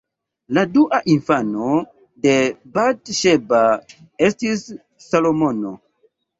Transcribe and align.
La 0.57 0.61
dua 0.77 0.99
infano 1.15 1.67
de 2.25 2.33
Bat-Ŝeba 2.79 3.61
estis 4.31 4.67
Salomono. 5.09 5.79